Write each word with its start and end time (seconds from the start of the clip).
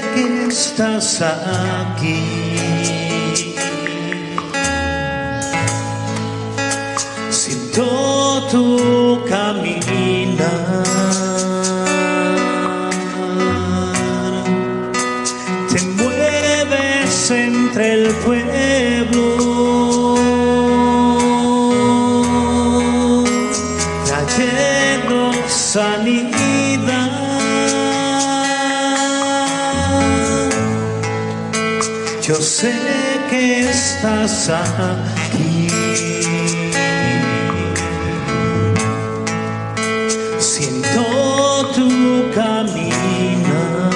Que 0.00 0.46
estás 0.48 1.22
aquí. 1.22 2.22
Siento 7.30 8.46
tu 8.50 9.20
caminar. 9.28 10.84
Te 15.70 15.80
mueves 15.98 17.30
entre 17.30 17.92
el 17.94 18.14
pueblo. 18.24 19.24
Trayendo 24.06 25.32
sanidad. 25.48 26.43
Yo 32.26 32.36
sé 32.36 32.72
que 33.28 33.68
estás 33.68 34.48
aquí. 34.48 35.68
Siento 40.38 41.02
tu 41.74 41.90
caminar. 42.34 43.90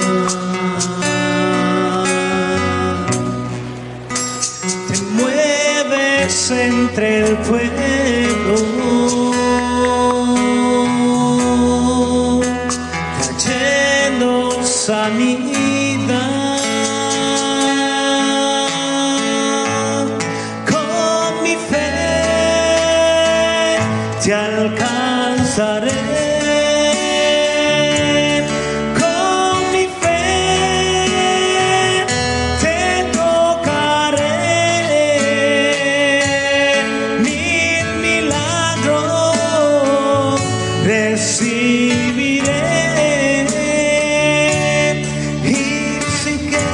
Te 4.87 5.01
mueves 5.17 6.51
entre 6.51 7.21
el 7.21 7.35
pueblo. 7.37 8.57
Trayendo 13.23 14.63
sanidad. 14.63 15.28
Alcanzaré. 25.09 25.91
Con 28.99 29.71
mi 29.73 29.85
fe 30.01 30.23
te 32.61 32.79
tocaré. 33.17 34.37
Mil 37.25 37.85
milagros 38.05 39.21
recibiré. 40.85 42.63
Y 45.43 45.57
sí 46.21 46.33
que 46.51 46.67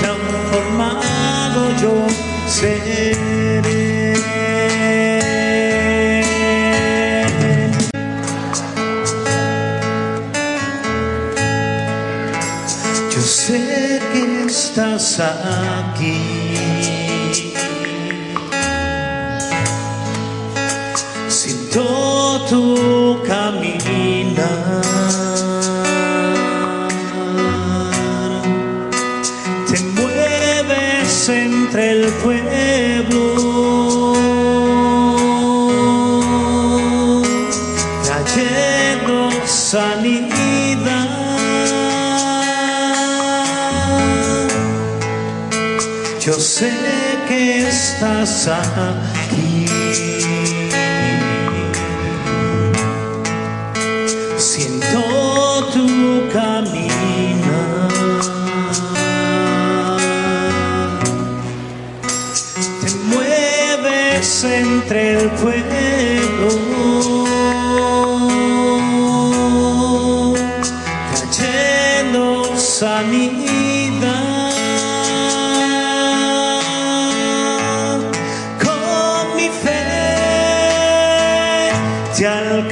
transformado 0.00 1.60
yo 1.82 1.94
seré. 2.46 3.29
Estás 14.70 15.18
aquí. 15.18 16.54
Siento 21.28 22.46
tu 22.48 23.20
caminar. 23.26 24.82
Te 29.68 29.80
mueves 29.98 31.28
entre 31.28 31.90
el 31.92 32.04
pueblo. 32.22 33.24
Trayendo 38.04 39.30
sanidad. 39.46 41.19
Yo 46.30 46.38
sé 46.38 46.70
que 47.26 47.66
estás 47.66 48.46
aquí. 48.46 49.66
Siento 54.38 55.00
tu 55.72 56.28
caminar. 56.32 57.88
Te 62.80 62.90
mueves 63.08 64.44
entre 64.44 65.14
el 65.14 65.30
pueblo. 65.30 65.79